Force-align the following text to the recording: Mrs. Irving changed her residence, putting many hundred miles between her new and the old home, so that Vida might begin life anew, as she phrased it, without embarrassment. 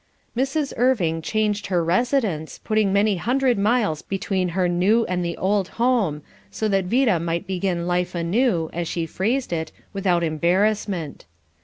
Mrs. 0.35 0.73
Irving 0.77 1.21
changed 1.21 1.67
her 1.67 1.83
residence, 1.83 2.57
putting 2.57 2.91
many 2.91 3.17
hundred 3.17 3.59
miles 3.59 4.01
between 4.01 4.49
her 4.57 4.67
new 4.67 5.05
and 5.05 5.23
the 5.23 5.37
old 5.37 5.67
home, 5.77 6.23
so 6.49 6.67
that 6.69 6.85
Vida 6.85 7.19
might 7.19 7.45
begin 7.45 7.85
life 7.85 8.15
anew, 8.15 8.71
as 8.73 8.87
she 8.87 9.05
phrased 9.05 9.53
it, 9.53 9.71
without 9.93 10.23
embarrassment. 10.23 11.25